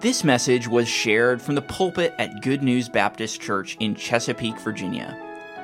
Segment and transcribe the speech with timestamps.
[0.00, 5.16] This message was shared from the pulpit at Good News Baptist Church in Chesapeake, Virginia.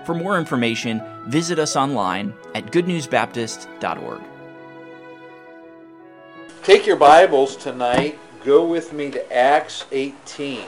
[0.07, 4.21] For more information, visit us online at goodnewsbaptist.org.
[6.63, 8.21] Take your Bibles tonight.
[8.45, 10.63] Go with me to Acts 18.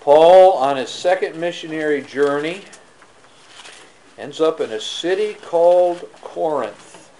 [0.00, 2.60] Paul, on his second missionary journey,
[4.22, 7.10] ends up in a city called Corinth.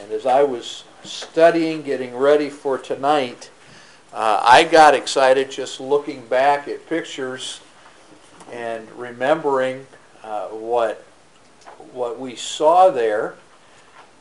[0.00, 3.50] And as I was studying, getting ready for tonight,
[4.14, 7.60] uh, I got excited just looking back at pictures
[8.50, 9.86] and remembering
[10.22, 11.04] uh, what
[11.92, 13.34] what we saw there.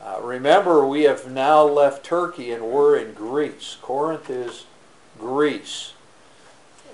[0.04, 3.78] Uh, remember, we have now left Turkey and we're in Greece.
[3.82, 4.66] Corinth is
[5.18, 5.94] Greece,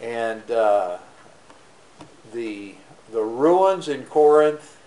[0.03, 0.99] and uh,
[2.31, 2.75] the
[3.11, 4.77] the ruins in Corinth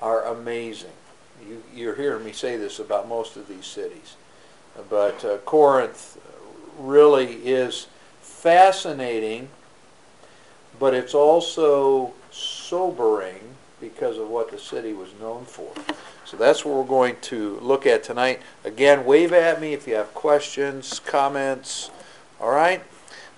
[0.00, 0.90] are amazing.
[1.46, 4.16] You, you're hearing me say this about most of these cities,
[4.88, 6.18] but uh, Corinth
[6.78, 7.86] really is
[8.20, 9.48] fascinating
[10.82, 13.38] but it's also sobering
[13.80, 15.72] because of what the city was known for.
[16.24, 18.40] So that's what we're going to look at tonight.
[18.64, 21.92] Again, wave at me if you have questions, comments.
[22.40, 22.82] All right?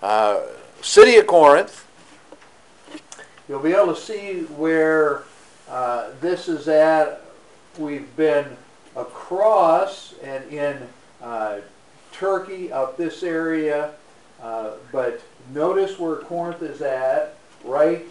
[0.02, 0.40] Uh,
[0.80, 1.86] city of Corinth.
[3.48, 5.24] You'll be able to see where
[5.68, 7.20] uh, this is at.
[7.78, 8.56] We've been
[8.96, 10.88] across and in
[11.22, 11.58] uh,
[12.12, 13.90] Turkey, up this area,
[14.42, 15.20] uh, but
[15.52, 18.06] notice where Corinth is at, right?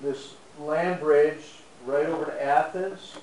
[0.00, 1.42] This land bridge
[1.86, 3.14] right over to Athens,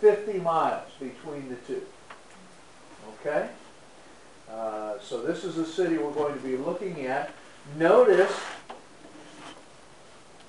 [0.00, 1.82] 50 miles between the two.
[3.20, 3.48] Okay?
[4.50, 7.32] Uh, so this is the city we're going to be looking at.
[7.76, 8.32] Notice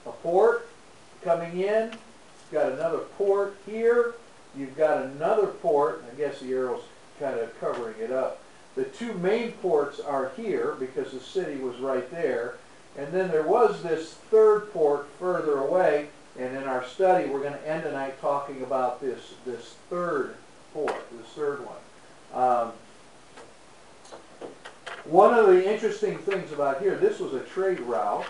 [0.06, 0.68] a port
[1.24, 1.92] coming in.
[2.52, 4.14] Got another port here.
[4.56, 6.04] You've got another port.
[6.12, 6.84] I guess the arrow's
[7.20, 8.42] kind of covering it up.
[8.76, 12.56] The two main ports are here because the city was right there.
[12.98, 16.10] And then there was this third port further away.
[16.38, 20.36] And in our study, we're going to end tonight talking about this, this third
[20.74, 21.76] port, this third one.
[22.34, 22.72] Um,
[25.06, 28.26] one of the interesting things about here, this was a trade route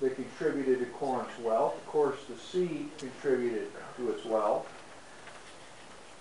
[0.00, 1.76] that contributed to Corinth's wealth.
[1.76, 4.66] Of course, the sea contributed to its wealth.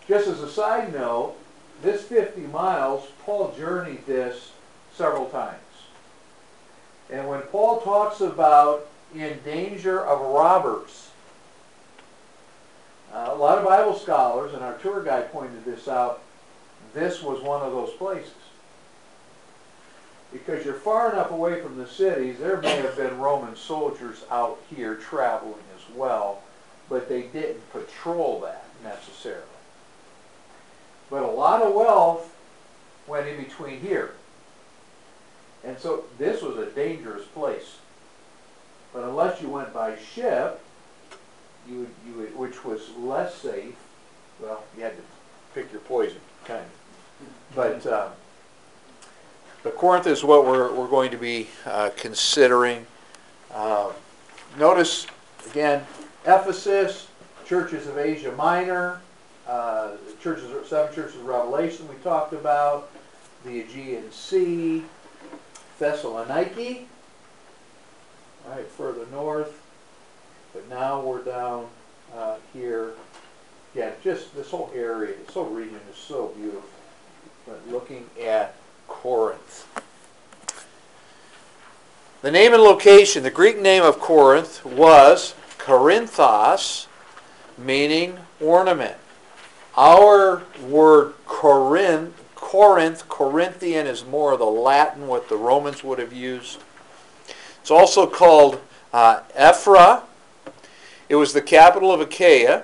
[0.07, 1.35] Just as a side note,
[1.81, 4.51] this 50 miles, Paul journeyed this
[4.93, 5.59] several times.
[7.09, 11.09] And when Paul talks about in danger of robbers,
[13.13, 16.21] uh, a lot of Bible scholars, and our tour guide pointed this out,
[16.93, 18.33] this was one of those places.
[20.31, 24.59] Because you're far enough away from the cities, there may have been Roman soldiers out
[24.69, 26.43] here traveling as well,
[26.87, 29.43] but they didn't patrol that necessarily.
[31.09, 32.35] But a lot of wealth
[33.07, 34.11] went in between here.
[35.63, 37.77] And so this was a dangerous place.
[38.93, 40.61] But unless you went by ship,
[41.67, 43.75] you would, you would, which was less safe,
[44.39, 45.03] well, you had to
[45.53, 47.55] pick your poison, kind of.
[47.55, 48.09] But, uh,
[49.63, 52.85] but Corinth is what we're, we're going to be uh, considering.
[53.53, 53.91] Uh,
[54.57, 55.07] notice,
[55.49, 55.85] again,
[56.25, 57.07] Ephesus,
[57.45, 59.01] churches of Asia Minor,
[59.47, 62.91] uh, churches, seven churches of Revelation we talked about,
[63.45, 64.83] the Aegean Sea,
[65.79, 66.85] Thessaloniki,
[68.47, 69.61] right, further north,
[70.53, 71.67] but now we're down
[72.15, 72.93] uh, here.
[73.75, 76.63] Yeah, just this whole area, this whole region is so beautiful.
[77.45, 78.55] But looking at
[78.89, 79.65] Corinth.
[82.21, 86.87] The name and location, the Greek name of Corinth was Corinthos,
[87.57, 88.97] meaning ornament.
[89.77, 96.11] Our word Corinth, Corinth, Corinthian is more of the Latin, what the Romans would have
[96.11, 96.59] used.
[97.61, 98.59] It's also called
[98.91, 100.03] uh, Ephyra.
[101.07, 102.63] It was the capital of Achaia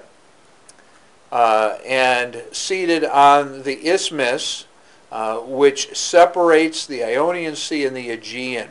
[1.32, 4.66] uh, and seated on the isthmus,
[5.12, 8.70] uh, which separates the Ionian Sea and the Aegean.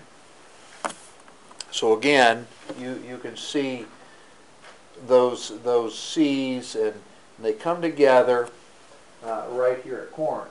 [1.70, 2.46] So again,
[2.78, 3.86] you, you can see
[5.06, 6.94] those, those seas and
[7.38, 8.48] they come together
[9.24, 10.50] uh, right here at Corinth.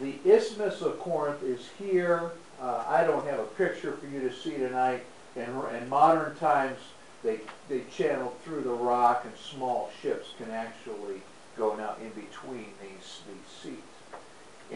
[0.00, 2.32] The Isthmus of Corinth is here.
[2.60, 5.02] Uh, I don't have a picture for you to see tonight.
[5.36, 5.44] In,
[5.76, 6.78] in modern times,
[7.22, 11.22] they, they channel through the rock and small ships can actually
[11.56, 13.93] go now in between these, these seas.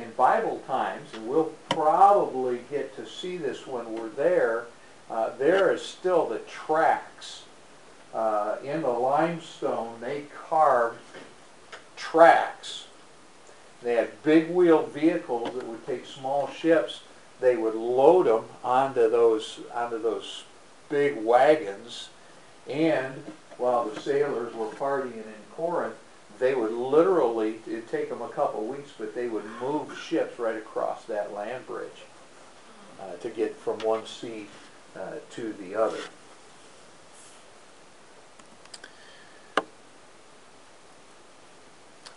[0.02, 4.66] In Bible times, and we'll probably get to see this when we're there,
[5.10, 7.42] uh, there is still the tracks
[8.14, 10.98] uh, in the limestone, they carved
[11.96, 12.86] tracks.
[13.82, 17.02] They had big wheel vehicles that would take small ships.
[17.40, 20.44] They would load them onto those onto those
[20.88, 22.08] big wagons,
[22.68, 23.22] and
[23.56, 25.94] while the sailors were partying in Corinth,
[26.38, 30.56] they would literally, it'd take them a couple weeks, but they would move ships right
[30.56, 32.04] across that land bridge
[33.00, 34.46] uh, to get from one sea
[34.96, 35.98] uh, to the other.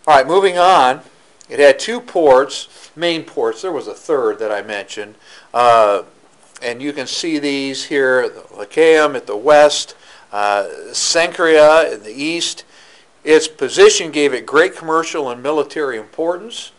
[0.08, 1.02] All right, moving on.
[1.48, 3.62] It had two ports, main ports.
[3.62, 5.16] There was a third that I mentioned.
[5.54, 6.04] Uh,
[6.62, 9.96] and you can see these here, Lechaeum at the west,
[10.32, 12.64] uh, in the east.
[13.24, 16.72] Its position gave it great commercial and military importance.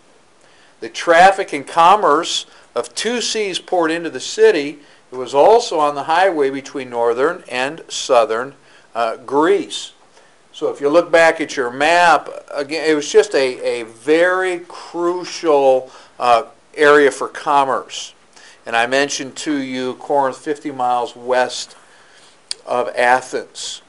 [0.81, 4.81] The traffic and commerce of two seas poured into the city.
[5.13, 8.55] It was also on the highway between northern and southern
[8.95, 9.93] uh, Greece.
[10.53, 14.61] So if you look back at your map, again, it was just a, a very
[14.61, 16.45] crucial uh,
[16.75, 18.15] area for commerce.
[18.67, 21.77] And I mentioned to you Corinth, 50 miles west
[22.67, 23.83] of Athens.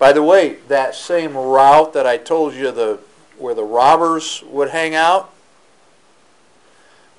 [0.00, 3.00] By the way, that same route that I told you the
[3.36, 5.30] where the robbers would hang out,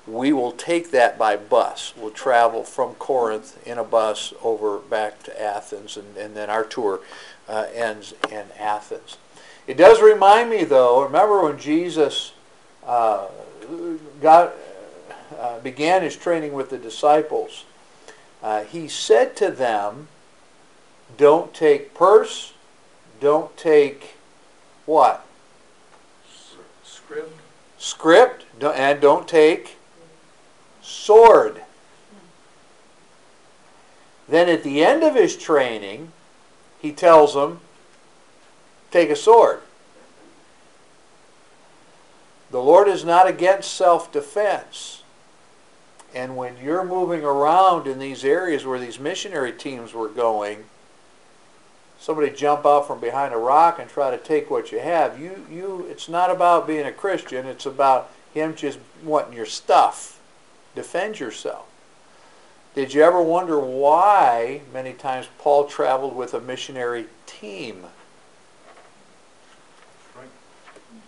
[0.06, 1.94] we will take that by bus.
[1.96, 6.64] We'll travel from Corinth in a bus over back to Athens, and, and then our
[6.64, 7.00] tour
[7.48, 9.16] uh, ends in Athens.
[9.68, 12.32] It does remind me, though, remember when Jesus
[12.84, 13.28] uh,
[14.20, 14.54] got,
[15.38, 17.64] uh, began his training with the disciples,
[18.42, 20.08] uh, he said to them,
[21.16, 22.51] Don't take purse,
[23.22, 24.16] don't take
[24.84, 25.24] what?
[26.82, 27.40] Script.
[27.78, 29.76] Script, and don't take
[30.82, 31.62] sword.
[34.28, 36.10] Then at the end of his training,
[36.80, 37.60] he tells them,
[38.90, 39.60] take a sword.
[42.50, 45.04] The Lord is not against self defense.
[46.14, 50.64] And when you're moving around in these areas where these missionary teams were going,
[52.02, 55.46] somebody jump out from behind a rock and try to take what you have, you,
[55.48, 60.18] you it's not about being a Christian, it's about him just wanting your stuff.
[60.74, 61.64] Defend yourself.
[62.74, 67.84] Did you ever wonder why many times Paul traveled with a missionary team?
[70.10, 70.32] Strength.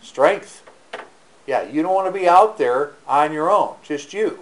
[0.03, 0.71] Strength.
[1.47, 4.41] Yeah, you don't want to be out there on your own, just you.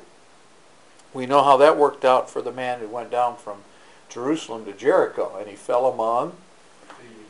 [1.14, 3.58] We know how that worked out for the man who went down from
[4.12, 6.34] Jerusalem to Jericho, and he fell among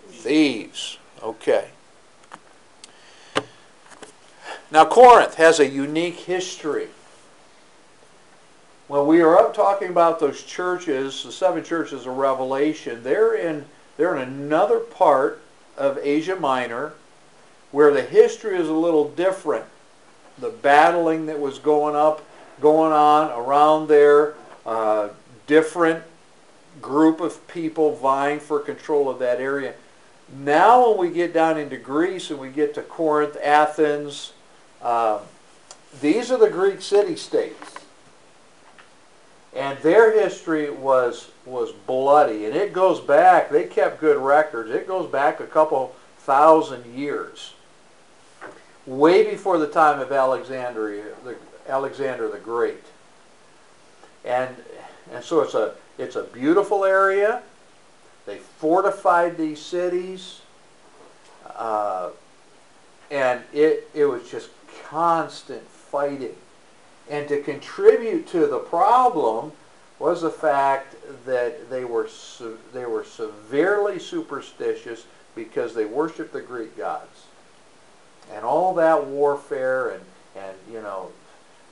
[0.09, 0.99] thieves.
[1.23, 1.69] Okay.
[4.71, 6.89] Now, Corinth has a unique history.
[8.89, 13.67] When we are up talking about those churches, the seven churches of Revelation, they're in,
[13.97, 15.41] they're in another part
[15.77, 16.95] of Asia Minor
[17.71, 19.65] where the history is a little different.
[20.39, 22.23] The battling that was going up,
[22.61, 24.35] going on around there,
[24.67, 25.09] uh,
[25.47, 26.03] different
[26.83, 29.75] group of people vying for control of that area.
[30.35, 34.33] Now, when we get down into Greece and we get to Corinth, Athens,
[34.83, 35.21] uh,
[36.01, 37.77] these are the Greek city-states.
[39.55, 42.47] And their history was, was bloody.
[42.47, 44.71] And it goes back, they kept good records.
[44.71, 47.53] It goes back a couple thousand years.
[48.87, 51.37] Way before the time of Alexandria, the,
[51.69, 52.83] Alexander the Great.
[54.25, 54.57] And,
[55.13, 57.43] and so it's a, it's a beautiful area.
[58.27, 60.41] They fortified these cities.
[61.47, 62.11] Uh,
[63.11, 64.51] and it, it was just
[64.89, 66.35] constant fighting.
[67.11, 69.53] And to contribute to the problem
[69.99, 70.97] was the fact
[71.27, 72.09] that they were,
[72.73, 77.27] they were severely superstitious because they worshiped the Greek gods.
[78.33, 80.03] And all that warfare and,
[80.37, 81.11] and you know,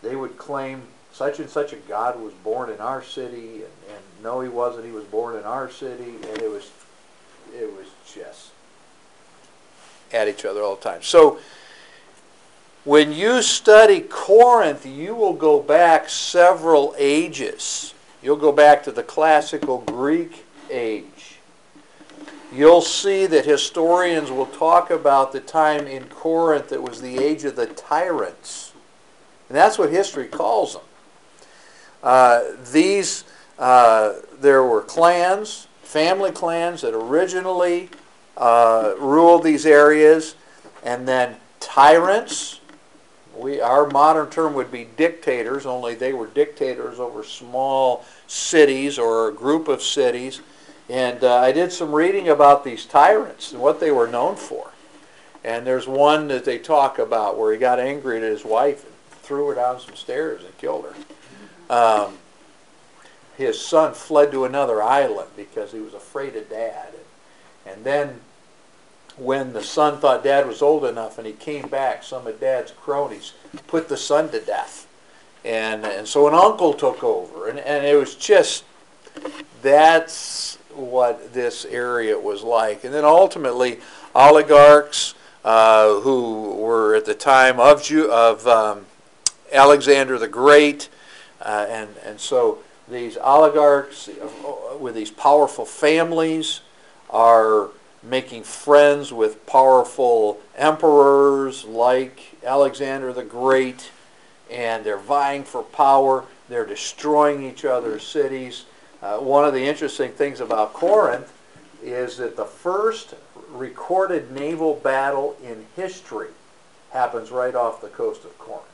[0.03, 4.05] they would claim such and such a God was born in our city, and, and
[4.23, 4.85] no, he wasn't.
[4.85, 6.71] He was born in our city, and it was,
[7.55, 8.51] it was just
[10.13, 11.03] at each other all the time.
[11.03, 11.39] So
[12.85, 17.95] when you study Corinth, you will go back several ages.
[18.23, 21.37] You'll go back to the classical Greek age.
[22.53, 27.45] You'll see that historians will talk about the time in Corinth that was the age
[27.45, 28.73] of the tyrants.
[29.49, 30.83] And that's what history calls them.
[32.03, 33.25] Uh, these,
[33.61, 37.91] uh, there were clans, family clans that originally
[38.37, 40.35] uh, ruled these areas,
[40.83, 42.61] and then tyrants.
[43.37, 49.29] We, our modern term would be dictators, only they were dictators over small cities or
[49.29, 50.41] a group of cities.
[50.89, 54.73] And uh, I did some reading about these tyrants and what they were known for.
[55.45, 58.95] And there's one that they talk about where he got angry at his wife and
[59.23, 61.75] threw her down some stairs and killed her.
[61.75, 62.19] Um,
[63.41, 66.89] his son fled to another island because he was afraid of dad.
[67.67, 68.21] And then
[69.17, 72.73] when the son thought dad was old enough and he came back, some of dad's
[72.73, 73.33] cronies
[73.67, 74.87] put the son to death.
[75.45, 77.49] And, and so an uncle took over.
[77.49, 78.65] And, and it was just,
[79.63, 82.85] that's what this area was like.
[82.85, 83.81] And then ultimately,
[84.15, 88.87] oligarchs uh, who were at the time of, of um,
[89.53, 90.89] Alexander the Great,
[91.41, 92.59] uh, and, and so
[92.91, 94.09] these oligarchs
[94.79, 96.61] with these powerful families
[97.09, 97.69] are
[98.03, 103.91] making friends with powerful emperors like Alexander the Great,
[104.51, 106.25] and they're vying for power.
[106.49, 108.65] They're destroying each other's cities.
[109.03, 111.33] Uh, one of the interesting things about Corinth
[111.83, 113.15] is that the first
[113.51, 116.29] recorded naval battle in history
[116.91, 118.65] happens right off the coast of Corinth.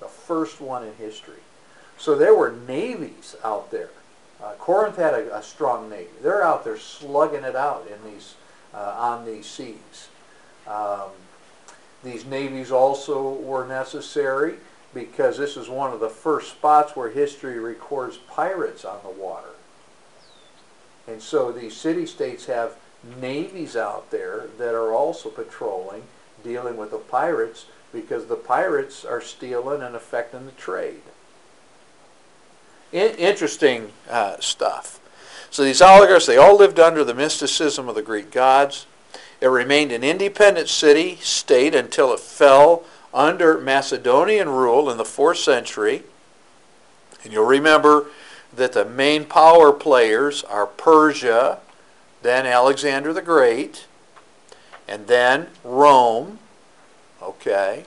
[0.00, 1.40] The first one in history.
[1.98, 3.90] So there were navies out there.
[4.42, 6.10] Uh, Corinth had a, a, strong navy.
[6.22, 8.34] They're out there slugging it out in these
[8.72, 10.08] uh, on these seas.
[10.66, 11.10] Um,
[12.04, 14.54] these navies also were necessary
[14.94, 19.50] because this is one of the first spots where history records pirates on the water.
[21.08, 22.76] And so these city-states have
[23.20, 26.02] navies out there that are also patrolling,
[26.44, 31.02] dealing with the pirates, because the pirates are stealing and affecting the trade.
[32.92, 35.00] In- interesting uh, stuff.
[35.50, 38.86] So these oligarchs, they all lived under the mysticism of the Greek gods.
[39.40, 45.36] It remained an independent city state until it fell under Macedonian rule in the 4th
[45.36, 46.02] century.
[47.24, 48.06] And you'll remember
[48.54, 51.58] that the main power players are Persia,
[52.22, 53.86] then Alexander the Great,
[54.86, 56.38] and then Rome.
[57.22, 57.84] Okay?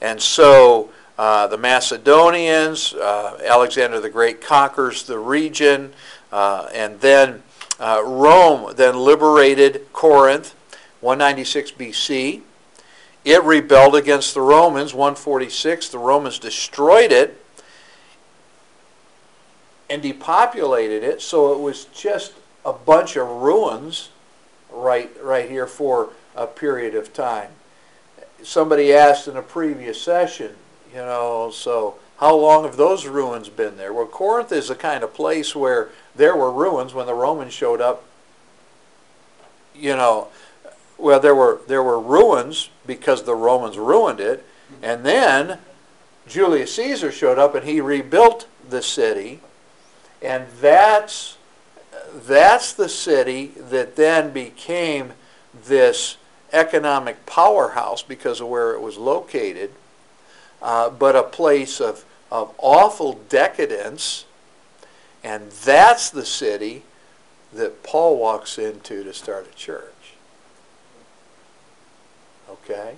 [0.00, 5.92] And so uh, the Macedonians, uh, Alexander the Great conquers the region,
[6.30, 7.42] uh, and then
[7.78, 10.54] uh, Rome then liberated Corinth,
[11.00, 12.42] 196 BC.
[13.24, 15.90] It rebelled against the Romans, 146.
[15.90, 17.44] The Romans destroyed it
[19.88, 22.32] and depopulated it, so it was just
[22.64, 24.08] a bunch of ruins
[24.70, 27.50] right, right here for a period of time.
[28.42, 30.54] Somebody asked in a previous session,
[30.92, 33.92] you know, so how long have those ruins been there?
[33.92, 37.80] Well, Corinth is the kind of place where there were ruins when the Romans showed
[37.80, 38.04] up.
[39.74, 40.28] You know,
[40.98, 44.44] well, there were there were ruins because the Romans ruined it,
[44.82, 45.58] and then
[46.28, 49.40] Julius Caesar showed up and he rebuilt the city,
[50.20, 51.36] and that's
[52.14, 55.14] that's the city that then became
[55.66, 56.18] this
[56.52, 59.70] economic powerhouse because of where it was located,
[60.62, 64.24] uh, but a place of, of awful decadence.
[65.24, 66.82] And that's the city
[67.52, 70.14] that Paul walks into to start a church.
[72.48, 72.94] Okay?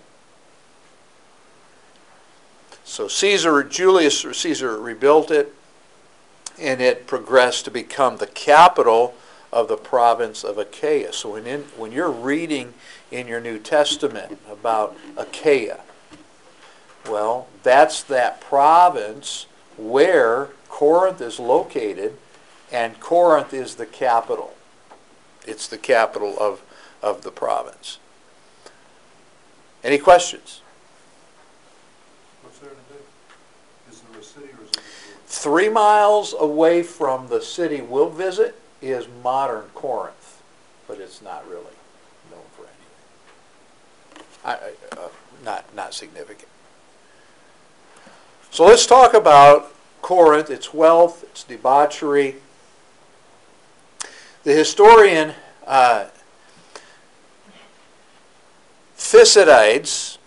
[2.84, 5.54] So Caesar, Julius Caesar rebuilt it,
[6.60, 9.14] and it progressed to become the capital
[9.52, 11.12] of the province of Achaia.
[11.12, 12.74] So when, in, when you're reading
[13.10, 15.80] in your New Testament about Achaia,
[17.08, 19.46] well, that's that province
[19.76, 22.16] where Corinth is located,
[22.72, 24.54] and Corinth is the capital.
[25.46, 26.62] It's the capital of,
[27.02, 27.98] of the province.
[29.82, 30.62] Any questions?
[32.42, 32.98] What's there to do?
[33.90, 34.80] Is there a city or is it?
[35.26, 40.42] Three miles away from the city we'll visit is modern Corinth,
[40.88, 41.76] but it's not really
[42.30, 44.26] known for anything.
[44.44, 45.08] I, uh,
[45.44, 46.48] not, not significant.
[48.54, 52.36] So let's talk about Corinth, its wealth, its debauchery.
[54.44, 55.34] The historian
[55.66, 56.04] uh,
[58.94, 60.18] Thucydides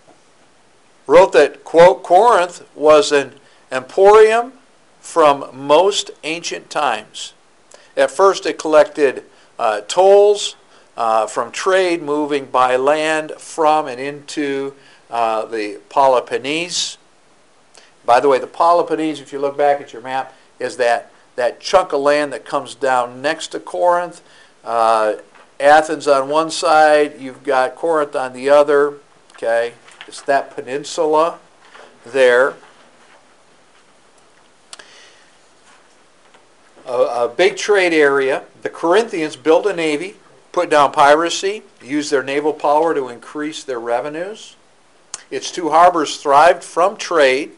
[1.06, 3.32] wrote that, quote, Corinth was an
[3.72, 4.52] emporium
[5.00, 7.32] from most ancient times.
[7.96, 9.24] At first, it collected
[9.58, 10.54] uh, tolls
[10.98, 14.74] uh, from trade moving by land from and into
[15.10, 16.98] uh, the Peloponnese.
[18.08, 21.60] By the way, the Peloponnese, if you look back at your map, is that, that
[21.60, 24.22] chunk of land that comes down next to Corinth.
[24.64, 25.16] Uh,
[25.60, 28.94] Athens on one side, you've got Corinth on the other.
[29.32, 29.74] Okay,
[30.06, 31.38] it's that peninsula
[32.06, 32.54] there.
[36.86, 38.44] a, a big trade area.
[38.62, 40.16] The Corinthians built a navy,
[40.52, 44.56] put down piracy, used their naval power to increase their revenues.
[45.30, 47.52] Its two harbors thrived from trade.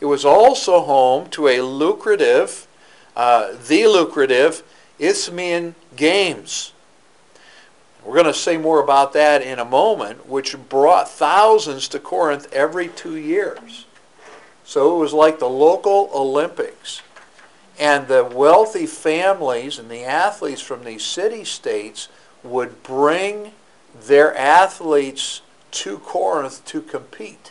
[0.00, 2.66] It was also home to a lucrative,
[3.14, 4.62] uh, the lucrative
[4.98, 6.72] Isthmian Games.
[8.04, 12.50] We're going to say more about that in a moment, which brought thousands to Corinth
[12.52, 13.84] every two years.
[14.64, 17.02] So it was like the local Olympics.
[17.78, 22.08] And the wealthy families and the athletes from these city states
[22.42, 23.52] would bring
[24.06, 25.42] their athletes
[25.72, 27.49] to Corinth to compete.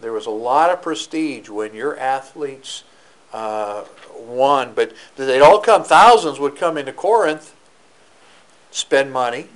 [0.00, 2.84] There was a lot of prestige when your athletes
[3.32, 3.84] uh,
[4.16, 7.54] won, but they'd all come, thousands would come into Corinth,
[8.70, 9.46] spend money,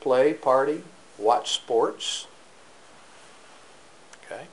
[0.00, 0.82] play, party,
[1.18, 2.26] watch sports.
[4.24, 4.44] Okay?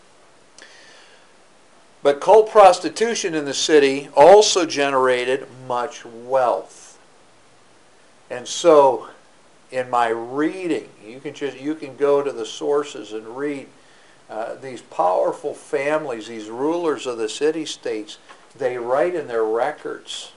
[2.04, 7.00] But cult prostitution in the city also generated much wealth.
[8.30, 9.10] And so
[9.72, 13.68] in my reading, you can just you can go to the sources and read
[14.30, 18.18] uh, these powerful families, these rulers of the city states.
[18.58, 20.32] They write in their records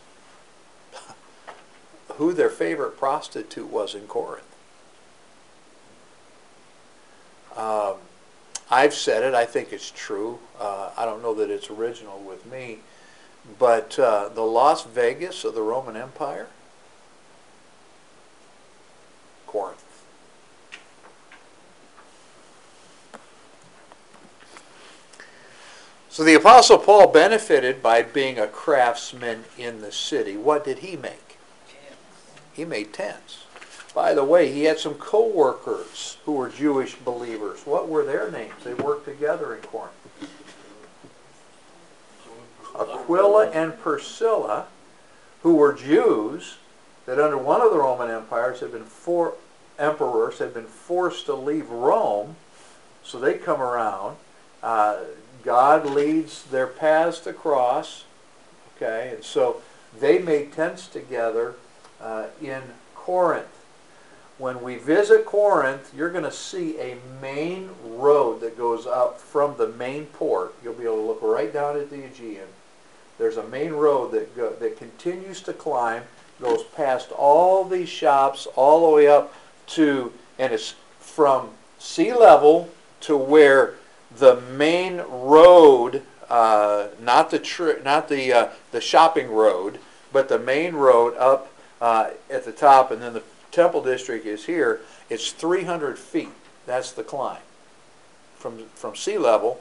[2.14, 4.44] who their favorite prostitute was in Corinth.
[7.56, 7.94] Um,
[8.70, 9.35] I've said it.
[9.35, 10.38] I think it's true.
[10.59, 12.78] Uh, I don't know that it's original with me,
[13.59, 16.47] but uh, the Las Vegas of the Roman Empire
[19.49, 19.85] Corinth.
[26.21, 30.37] So the Apostle Paul benefited by being a craftsman in the city.
[30.37, 31.39] What did he make?
[32.53, 33.45] He made tents.
[33.95, 37.61] By the way, he had some co-workers who were Jewish believers.
[37.65, 38.53] What were their names?
[38.62, 39.95] They worked together in Corinth.
[42.79, 44.67] Aquila and Priscilla,
[45.43, 46.59] who were Jews,
[47.07, 49.37] that under one of the Roman empires had been four
[49.79, 52.37] emperors had been forced to leave Rome,
[53.03, 54.18] so they come around.
[54.62, 54.99] Uh,
[55.42, 58.05] God leads their paths to cross,
[58.76, 59.62] okay, and so
[59.98, 61.55] they made tents together
[62.00, 62.62] uh, in
[62.94, 63.46] Corinth.
[64.38, 69.57] When we visit Corinth, you're going to see a main road that goes up from
[69.59, 70.55] the main port.
[70.64, 72.48] You'll be able to look right down at the Aegean.
[73.18, 76.05] There's a main road that go, that continues to climb
[76.40, 79.35] goes past all these shops all the way up
[79.66, 83.74] to, and it's from sea level to where
[84.16, 89.79] the main road, uh, not the not the uh, the shopping road,
[90.12, 94.46] but the main road up uh, at the top, and then the temple district is
[94.46, 94.81] here.
[95.09, 96.29] It's 300 feet.
[96.66, 97.42] That's the climb
[98.37, 99.61] from from sea level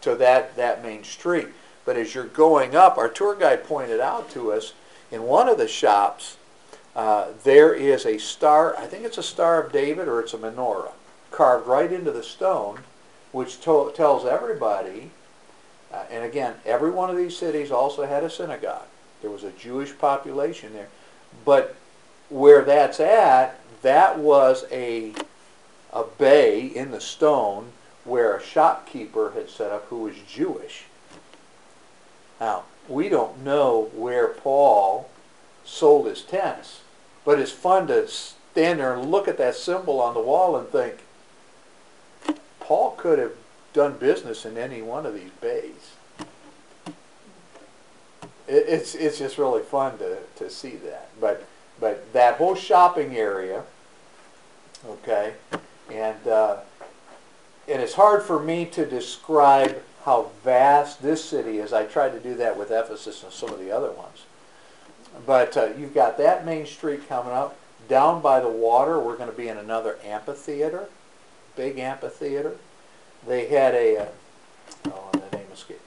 [0.00, 1.48] to that that main street.
[1.84, 4.74] But as you're going up, our tour guide pointed out to us
[5.10, 6.36] in one of the shops,
[6.94, 10.38] uh, there is a star, I think it's a Star of David or it's a
[10.38, 10.92] menorah,
[11.30, 12.80] carved right into the stone,
[13.38, 15.12] which tells everybody,
[15.92, 18.88] uh, and again, every one of these cities also had a synagogue.
[19.22, 20.88] There was a Jewish population there.
[21.44, 21.76] But
[22.30, 25.12] where that's at, that was a,
[25.92, 27.70] a bay in the stone
[28.02, 30.86] where a shopkeeper had set up who was Jewish.
[32.40, 35.08] Now, we don't know where Paul
[35.64, 36.80] sold his tents,
[37.24, 40.68] but it's fun to stand there and look at that symbol on the wall and
[40.68, 41.04] think,
[42.68, 43.32] Paul could have
[43.72, 45.94] done business in any one of these bays.
[48.46, 51.08] It, it's it's just really fun to, to see that.
[51.18, 51.46] But
[51.80, 53.62] but that whole shopping area,
[54.86, 55.32] okay,
[55.90, 56.58] and uh,
[57.66, 61.72] and it's hard for me to describe how vast this city is.
[61.72, 64.24] I tried to do that with Ephesus and some of the other ones.
[65.24, 67.58] But uh, you've got that main street coming up.
[67.88, 70.90] Down by the water, we're going to be in another amphitheater,
[71.58, 72.56] big amphitheater.
[73.26, 74.06] They had a, uh,
[74.86, 75.82] oh, the name escaped.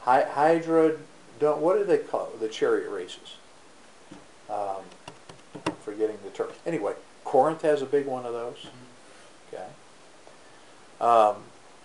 [0.00, 0.96] Hy- Hydra,
[1.38, 2.40] don't, what do they call it?
[2.40, 3.36] the chariot races?
[4.50, 4.82] Um,
[5.82, 6.48] forgetting the term.
[6.66, 8.66] Anyway, Corinth has a big one of those.
[9.48, 9.64] Okay.
[11.00, 11.36] Um,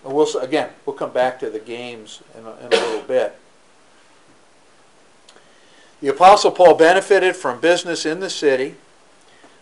[0.03, 3.37] we'll again, we'll come back to the games in a, in a little bit.
[6.01, 8.75] The Apostle Paul benefited from business in the city.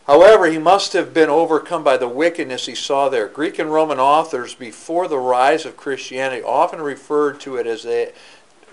[0.08, 3.28] However, he must have been overcome by the wickedness he saw there.
[3.28, 8.13] Greek and Roman authors before the rise of Christianity often referred to it as they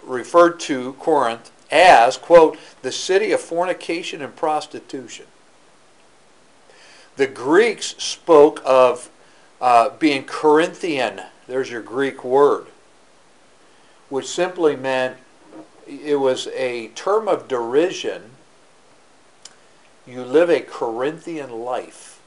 [0.03, 5.25] referred to Corinth as, quote, the city of fornication and prostitution.
[7.17, 9.11] The Greeks spoke of
[9.61, 11.23] uh, being Corinthian.
[11.47, 12.67] There's your Greek word,
[14.11, 15.17] which simply meant
[15.87, 18.32] it was a term of derision.
[20.07, 22.21] You live a Corinthian life.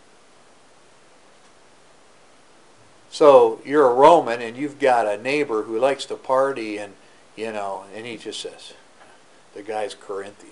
[3.09, 6.93] So you're a Roman and you've got a neighbor who likes to party and,
[7.35, 8.73] you know, and he just says,
[9.53, 10.51] the guy's Corinthian.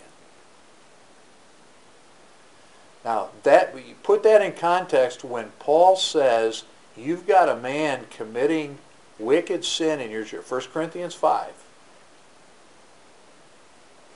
[3.04, 6.64] Now, that you put that in context when Paul says
[6.96, 8.78] you've got a man committing
[9.20, 11.52] wicked sin in your church, 1 Corinthians 5.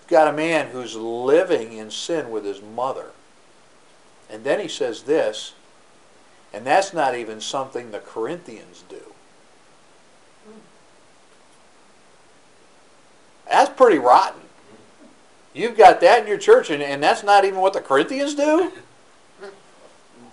[0.07, 3.11] Got a man who's living in sin with his mother.
[4.29, 5.53] And then he says this,
[6.53, 9.01] and that's not even something the Corinthians do.
[13.49, 14.41] That's pretty rotten.
[15.53, 18.71] You've got that in your church, and, and that's not even what the Corinthians do?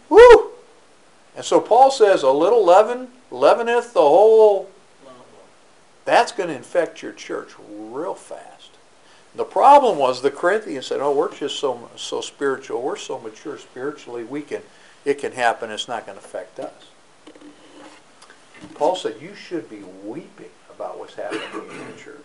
[0.09, 0.51] Woo!
[1.35, 4.71] And so Paul says, a little leaven leaveneth the whole.
[6.05, 8.71] That's going to infect your church real fast.
[9.35, 12.83] The problem was the Corinthians said, "Oh, we're just so so spiritual.
[12.83, 14.25] We're so mature spiritually.
[14.25, 14.63] We can,
[15.05, 15.71] it can happen.
[15.71, 16.73] It's not going to affect us."
[18.75, 22.25] Paul said, "You should be weeping about what's happening in the church."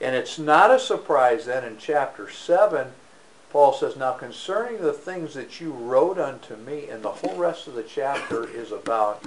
[0.00, 2.92] And it's not a surprise then in chapter seven
[3.54, 7.68] Paul says, Now concerning the things that you wrote unto me, and the whole rest
[7.68, 9.22] of the chapter is about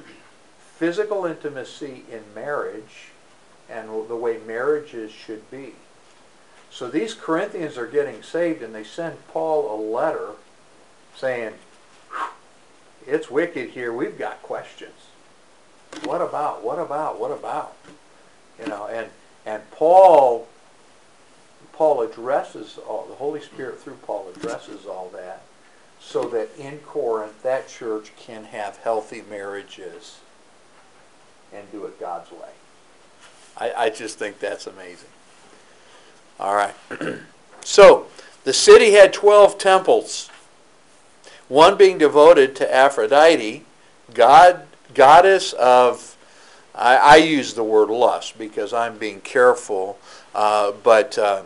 [0.75, 3.13] physical intimacy in marriage
[3.69, 5.73] and the way marriages should be.
[6.69, 10.31] So these Corinthians are getting saved, and they send Paul a letter
[11.15, 11.53] saying,
[13.05, 13.93] It's wicked here.
[13.93, 14.91] We've got questions.
[16.03, 16.63] What about?
[16.63, 17.19] What about?
[17.19, 17.75] What about?
[18.59, 19.09] You know, and
[19.45, 20.47] and Paul
[21.77, 25.43] Paul addresses all, the Holy Spirit through Paul addresses all that
[25.99, 30.19] so that in Corinth that church can have healthy marriages
[31.53, 32.49] and do it God's way.
[33.59, 35.09] I, I just think that's amazing.
[36.39, 36.75] All right.
[37.63, 38.07] so
[38.43, 40.29] the city had 12 temples,
[41.47, 43.65] one being devoted to Aphrodite,
[44.13, 46.15] God, goddess of,
[46.75, 49.97] I, I use the word lust because I'm being careful,
[50.35, 51.43] uh, but uh,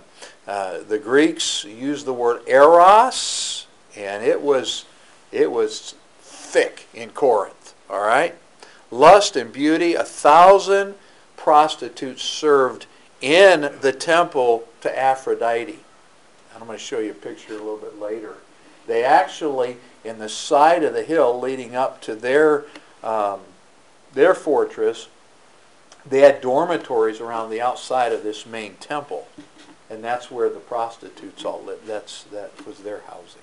[0.48, 4.86] uh, the Greeks used the word eros, and it was
[5.32, 7.74] it was thick in Corinth.
[7.90, 8.36] All right,
[8.90, 9.94] lust and beauty.
[9.94, 10.96] A thousand
[11.44, 12.86] prostitutes served
[13.22, 15.80] in the temple to Aphrodite.
[16.54, 18.36] And I'm going to show you a picture a little bit later.
[18.88, 22.66] They actually, in the side of the hill leading up to their
[23.04, 23.40] um,
[24.14, 25.08] their fortress,
[26.06, 29.28] they had dormitories around the outside of this main temple
[29.92, 31.86] and that's where the prostitutes all lived.
[31.86, 33.42] That's that was their housing.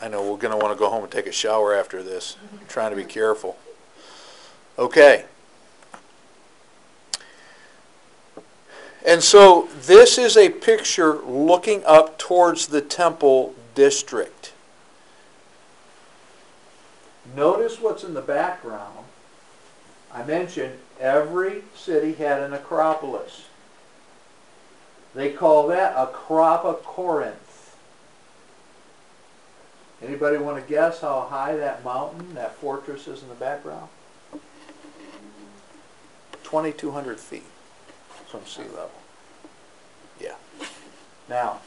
[0.00, 2.36] I know we're going to want to go home and take a shower after this.
[2.52, 3.56] I'm trying to be careful.
[4.78, 5.24] Okay.
[9.06, 14.52] And so this is a picture looking up towards the temple district.
[17.36, 18.98] Notice what's in the background.
[20.12, 23.46] I mentioned every city had an acropolis.
[25.14, 27.34] They call that Acrocorinth.
[30.02, 33.88] Anybody want to guess how high that mountain, that fortress is in the background?
[36.44, 37.44] 2,200 feet
[38.28, 38.90] from sea level.
[40.20, 40.34] Yeah.
[41.28, 41.60] Now,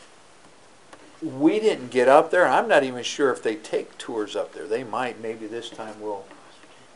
[1.22, 2.48] we didn't get up there.
[2.48, 4.68] I'm not even sure if they take tours up there.
[4.68, 5.22] They might.
[5.22, 6.26] Maybe this time we'll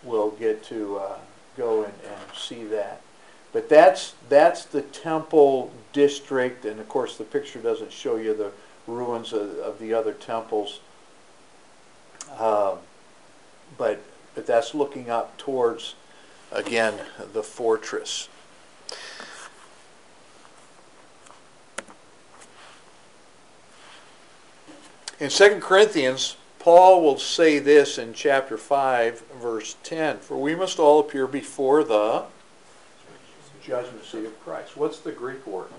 [0.04, 1.18] we'll get to uh,
[1.58, 3.02] go and, and see that.
[3.52, 8.52] But that's that's the temple district, and of course the picture doesn't show you the
[8.88, 10.80] ruins of, of the other temples.
[12.38, 12.78] Um,
[13.78, 14.02] but
[14.36, 15.96] but that's looking up towards
[16.52, 17.00] again
[17.34, 18.30] the fortress.
[25.20, 30.78] In 2 Corinthians Paul will say this in chapter 5, verse 10 For we must
[30.78, 32.26] all appear before the
[33.64, 34.78] judgment seat of Christ.
[34.78, 35.70] What's the Greek word?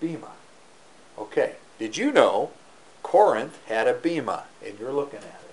[0.00, 0.30] Bema.
[1.18, 1.56] Okay.
[1.78, 2.50] Did you know
[3.02, 4.44] Corinth had a bema?
[4.64, 5.47] And you're looking at it.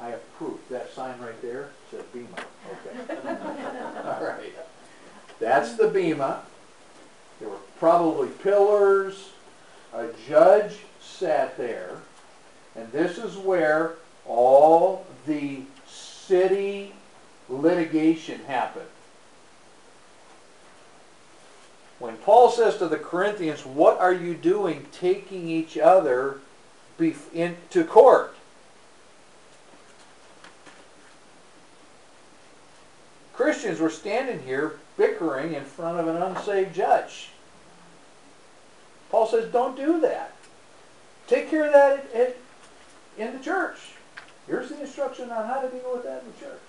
[0.00, 0.58] I have proof.
[0.70, 2.26] That sign right there says bema.
[2.72, 3.28] Okay.
[4.04, 4.54] all right.
[5.38, 6.42] That's the bema.
[7.38, 9.30] There were probably pillars
[9.92, 11.96] a judge sat there,
[12.76, 13.94] and this is where
[14.26, 16.92] all the city
[17.48, 18.86] litigation happened.
[21.98, 26.40] When Paul says to the Corinthians, What are you doing taking each other
[26.98, 28.34] into court?
[33.50, 37.30] Christians were standing here bickering in front of an unsaved judge.
[39.10, 40.36] Paul says, don't do that.
[41.26, 42.36] Take care of that at, at,
[43.18, 43.78] in the church.
[44.46, 46.60] Here's the instruction on how to deal with that in the church.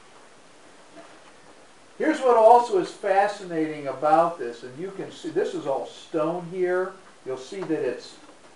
[2.00, 6.48] Here's what also is fascinating about this, and you can see this is all stone
[6.50, 6.94] here.
[7.28, 8.15] You'll see that it's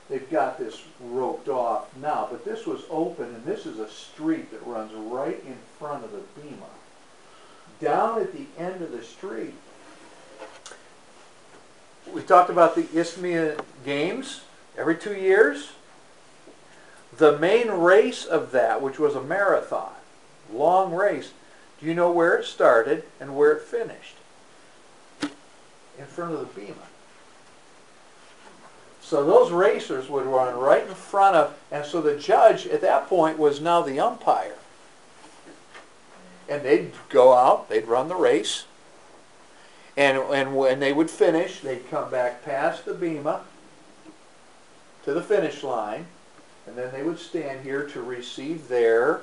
[0.10, 4.50] they've got this roped off now, but this was open, and this is a street
[4.50, 6.66] that runs right in front of the bema.
[7.80, 9.54] Down at the end of the street,
[12.14, 14.42] we talked about the Isthmian Games
[14.78, 15.72] every two years.
[17.18, 19.94] The main race of that, which was a marathon,
[20.52, 21.32] long race,
[21.80, 24.16] do you know where it started and where it finished?
[25.22, 26.76] In front of the bema.
[29.02, 33.08] So those racers would run right in front of, and so the judge at that
[33.08, 34.56] point was now the umpire.
[36.48, 38.66] And they'd go out, they'd run the race,
[39.98, 43.42] and, and when they would finish, they'd come back past the bema
[45.06, 46.08] to the finish line,
[46.68, 49.22] and then they would stand here to receive their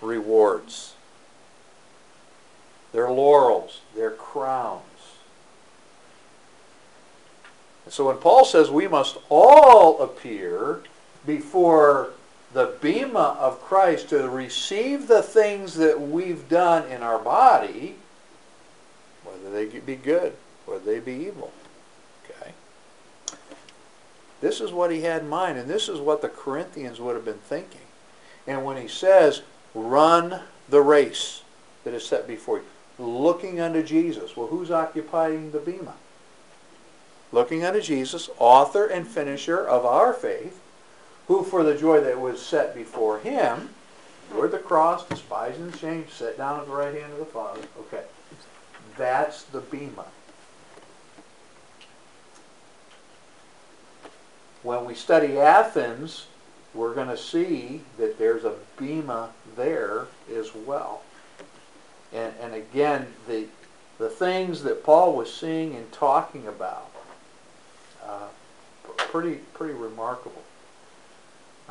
[0.00, 0.94] rewards,
[2.92, 4.82] their laurels, their crowns.
[7.84, 10.82] And so when Paul says we must all appear
[11.24, 12.10] before
[12.52, 17.96] the bema of Christ to receive the things that we've done in our body,
[19.24, 20.34] whether they be good,
[20.66, 21.52] whether they be evil.
[22.24, 22.52] Okay?
[24.40, 27.24] This is what he had in mind, and this is what the Corinthians would have
[27.24, 27.80] been thinking.
[28.46, 29.42] And when he says,
[29.74, 31.42] run the race
[31.84, 32.64] that is set before you,
[32.98, 35.94] looking unto Jesus, well, who's occupying the bema?
[37.32, 40.60] looking unto Jesus, author and finisher of our faith,
[41.32, 43.70] who for the joy that was set before him,
[44.28, 47.62] endured the cross, despising the shame, sat down at the right hand of the Father.
[47.80, 48.02] Okay.
[48.98, 50.04] That's the bema.
[54.62, 56.26] When we study Athens,
[56.74, 61.00] we're going to see that there's a bema there as well.
[62.12, 63.46] And, and again, the,
[63.96, 66.90] the things that Paul was seeing and talking about
[68.04, 68.28] uh,
[68.98, 70.42] pretty pretty remarkable.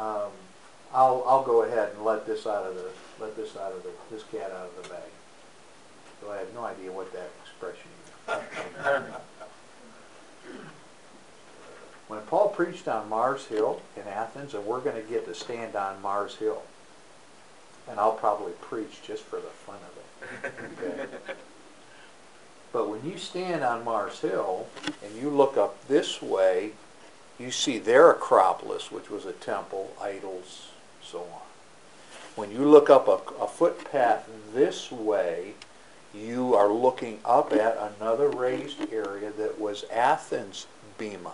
[0.01, 0.31] Um,
[0.93, 3.91] I'll I'll go ahead and let this out of the let this out of the
[4.09, 5.09] this cat out of the bag.
[6.19, 7.89] So I have no idea what that expression
[8.27, 9.13] is.
[12.07, 15.75] when Paul preached on Mars Hill in Athens, and we're going to get to stand
[15.75, 16.63] on Mars Hill,
[17.89, 20.53] and I'll probably preach just for the fun of it.
[20.83, 21.33] Okay.
[22.73, 24.65] But when you stand on Mars Hill
[25.03, 26.71] and you look up this way,
[27.39, 30.69] you see their Acropolis, which was a temple, idols,
[31.03, 31.41] so on.
[32.35, 35.53] When you look up a, a footpath this way,
[36.13, 40.67] you are looking up at another raised area that was Athens'
[40.97, 41.33] Bema.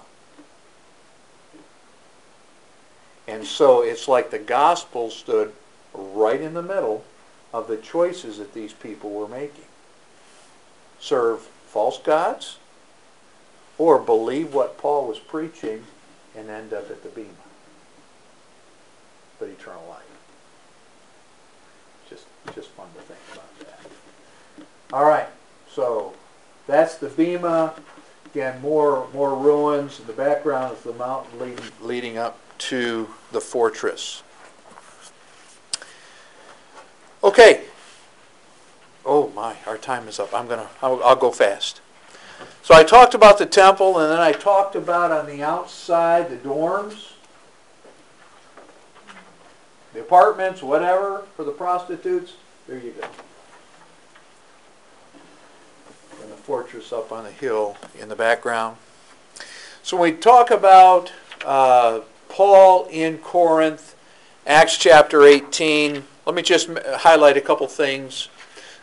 [3.27, 5.51] And so it's like the gospel stood
[5.93, 7.03] right in the middle
[7.53, 9.65] of the choices that these people were making
[10.99, 12.57] serve false gods
[13.77, 15.83] or believe what Paul was preaching
[16.35, 17.29] and end up at the bema.
[19.39, 20.03] But eternal life.
[22.09, 23.79] Just, just fun to think about that.
[24.93, 25.27] All right,
[25.69, 26.13] so
[26.65, 27.73] that's the bema.
[28.27, 29.99] Again, more more ruins.
[29.99, 34.21] In the background is the mountain leading, leading up to the fortress.
[37.23, 37.63] Okay,
[39.09, 40.33] Oh my, our time is up.
[40.33, 41.79] I'm gonna, I'll, I'll go fast.
[42.63, 46.36] So I talked about the temple, and then I talked about on the outside the
[46.38, 47.13] dorms,
[49.93, 52.34] the apartments, whatever for the prostitutes.
[52.67, 53.08] There you go.
[56.21, 58.78] And the fortress up on the hill in the background.
[59.82, 61.13] So when we talk about
[61.45, 63.95] uh, Paul in Corinth,
[64.47, 66.04] Acts chapter 18.
[66.26, 68.30] Let me just highlight a couple things.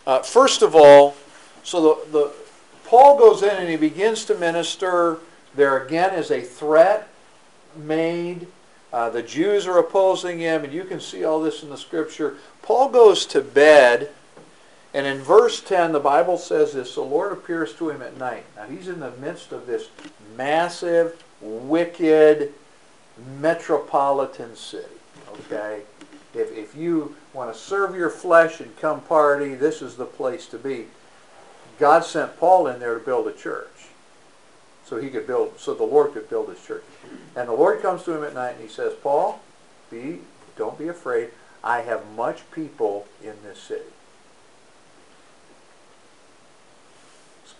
[0.07, 1.17] Uh, first of all,
[1.63, 2.35] so the, the
[2.85, 5.19] Paul goes in and he begins to minister.
[5.55, 7.09] There again is a threat
[7.77, 8.47] made.
[8.93, 12.37] Uh, the Jews are opposing him, and you can see all this in the scripture.
[12.63, 14.11] Paul goes to bed,
[14.93, 18.45] and in verse 10, the Bible says this The Lord appears to him at night.
[18.55, 19.89] Now, he's in the midst of this
[20.37, 22.55] massive, wicked,
[23.41, 24.87] metropolitan city.
[25.33, 25.83] Okay?
[26.33, 30.47] If, if you want to serve your flesh and come party, this is the place
[30.47, 30.87] to be.
[31.79, 33.69] God sent Paul in there to build a church.
[34.85, 36.85] So he could build so the Lord could build his church.
[37.35, 39.41] And the Lord comes to him at night and he says, Paul,
[39.91, 40.21] be
[40.57, 41.31] don't be afraid.
[41.63, 43.85] I have much people in this city.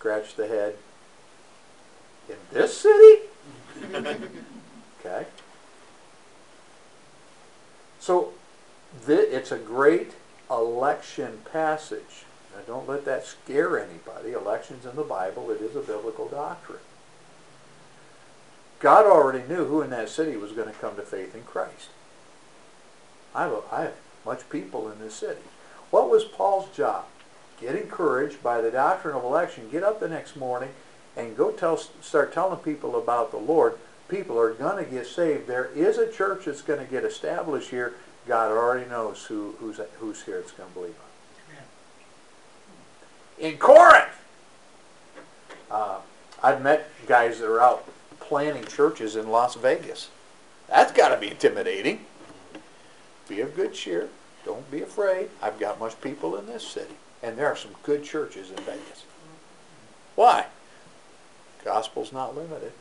[0.05, 0.75] scratch the head.
[2.29, 3.23] In this city?
[4.99, 5.25] okay.
[7.99, 8.33] So
[9.07, 10.11] th- it's a great
[10.51, 12.25] election passage.
[12.55, 14.31] Now, don't let that scare anybody.
[14.31, 16.79] Elections in the Bible, it is a biblical doctrine.
[18.79, 21.89] God already knew who in that city was going to come to faith in Christ.
[23.33, 23.93] I have, a, I have
[24.25, 25.41] much people in this city.
[25.91, 27.05] What was Paul's job?
[27.59, 29.69] Get encouraged by the doctrine of election.
[29.71, 30.69] Get up the next morning
[31.15, 33.77] and go tell, start telling people about the Lord.
[34.07, 35.47] People are going to get saved.
[35.47, 37.93] There is a church that's going to get established here.
[38.27, 40.95] God already knows who, who's, who's here that's going to believe.
[43.37, 44.09] In Corinth,
[45.69, 45.99] uh,
[46.41, 47.87] I've met guys that are out
[48.19, 50.09] planning churches in Las Vegas.
[50.67, 52.05] That's got to be intimidating.
[53.27, 54.09] Be of good cheer.
[54.45, 55.29] Don't be afraid.
[55.41, 56.95] I've got much people in this city.
[57.21, 59.03] And there are some good churches in Vegas.
[60.15, 60.45] Why?
[61.63, 62.71] Gospel's not limited.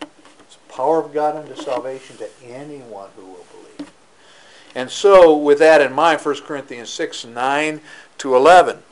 [0.00, 3.90] It's the power of God unto salvation to anyone who will believe.
[4.74, 7.80] And so, with that in mind, 1 Corinthians 6, 9
[8.18, 8.82] to 11,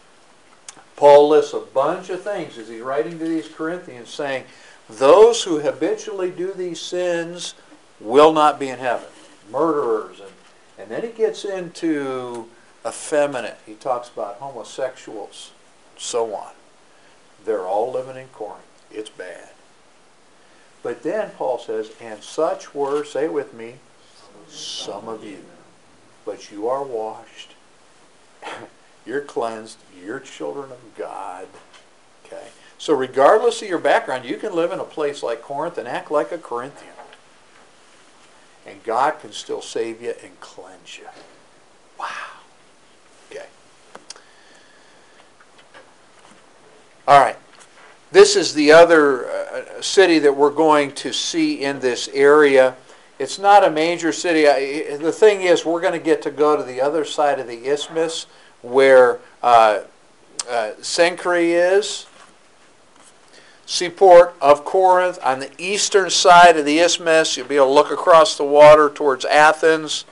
[0.97, 4.45] Paul lists a bunch of things as he's writing to these Corinthians saying,
[4.89, 7.55] those who habitually do these sins
[8.01, 9.09] will not be in heaven.
[9.51, 10.21] Murderers.
[10.21, 10.31] And,
[10.79, 12.49] and then he gets into
[12.87, 13.59] effeminate.
[13.67, 15.53] He talks about homosexuals,
[15.97, 16.53] so on.
[17.45, 18.65] They're all living in Corinth.
[18.91, 19.49] It's bad.
[20.83, 23.77] But then Paul says, and such were, say it with me,
[24.49, 25.39] some of you.
[26.27, 27.55] But you are washed.
[29.07, 29.79] you're cleansed.
[30.03, 31.47] You're children of God.
[32.25, 32.49] Okay?
[32.79, 36.11] So regardless of your background, you can live in a place like Corinth and act
[36.11, 36.93] like a Corinthian.
[38.67, 41.07] And God can still save you and cleanse you.
[41.99, 42.09] Wow.
[43.31, 43.45] Okay.
[47.07, 47.37] All right.
[48.11, 52.77] This is the other uh, city that we're going to see in this area.
[53.19, 54.49] It's not a major city.
[54.49, 57.47] I, the thing is, we're going to get to go to the other side of
[57.47, 58.27] the isthmus
[58.65, 59.81] where uh,
[60.49, 62.07] uh, is
[63.67, 67.37] seaport of Corinth on the eastern side of the isthmus.
[67.37, 70.05] You'll be able to look across the water towards Athens.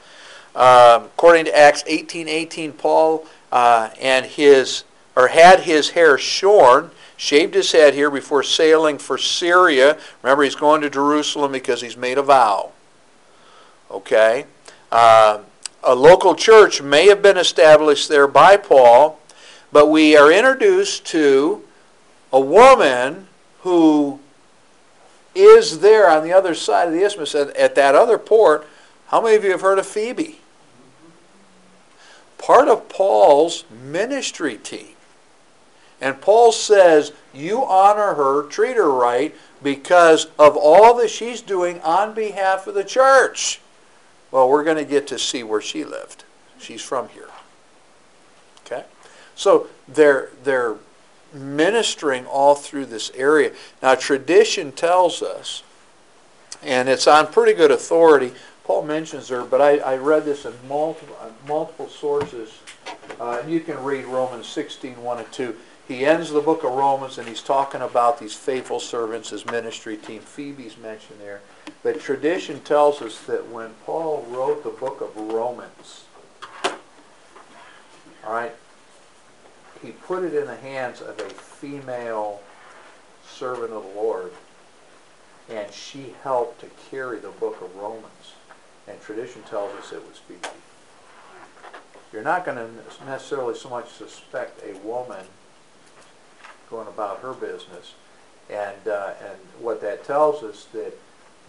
[0.54, 4.84] Um, according to Acts 18:18, Paul uh, and his
[5.14, 9.98] or had his hair shorn, shaved his head here before sailing for Syria.
[10.22, 12.72] Remember, he's going to Jerusalem because he's made a vow.
[13.90, 14.46] Okay.
[14.90, 15.40] Uh,
[15.85, 19.18] a local church may have been established there by Paul,
[19.73, 21.64] but we are introduced to
[22.33, 23.27] a woman
[23.61, 24.21] who
[25.35, 28.66] is there on the other side of the isthmus at, at that other port.
[29.09, 30.40] How many of you have heard of Phoebe?
[32.38, 34.95] Part of Paul's ministry team.
[36.01, 41.81] And Paul says, you honor her, treat her right, because of all that she's doing
[41.81, 43.61] on behalf of the church.
[44.33, 46.25] Well, we're going to get to see where she lived.
[46.59, 47.29] She's from here.
[48.64, 48.85] Okay?
[49.37, 50.77] So they're, they're
[51.33, 53.53] ministering all through this area.
[53.83, 55.62] Now, tradition tells us,
[56.62, 58.33] and it's on pretty good authority.
[58.64, 62.59] Paul mentions her, but I, I read this in multiple, uh, multiple sources.
[63.21, 65.57] Uh, and you can read Romans 16, 1 and 2.
[65.88, 69.97] He ends the book of Romans and he's talking about these faithful servants, his ministry
[69.97, 70.21] team.
[70.21, 71.40] Phoebe's mentioned there.
[71.83, 76.05] But tradition tells us that when Paul wrote the book of Romans,
[78.25, 78.53] all right,
[79.83, 82.40] he put it in the hands of a female
[83.27, 84.33] servant of the Lord,
[85.51, 88.35] and she helped to carry the book of Romans.
[88.87, 90.48] And tradition tells us it was Phoebe.
[92.12, 95.25] You're not going to necessarily so much suspect a woman
[96.70, 97.94] going about her business.
[98.51, 100.92] And, uh, and what that tells us that,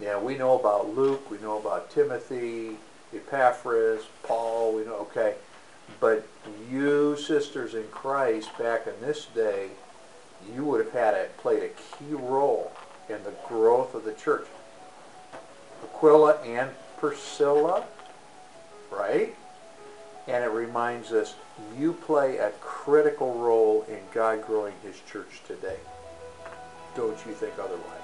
[0.00, 2.76] know, we know about Luke, we know about Timothy,
[3.14, 5.34] Epaphras, Paul, we know, okay,
[6.00, 6.26] but
[6.70, 9.68] you sisters in Christ back in this day,
[10.54, 12.72] you would have had it played a key role
[13.08, 14.46] in the growth of the church.
[15.84, 17.84] Aquila and Priscilla,
[18.90, 19.34] right?
[20.26, 21.34] And it reminds us
[21.78, 25.76] you play a critical role in God growing his church today.
[26.96, 28.03] Don't you think otherwise?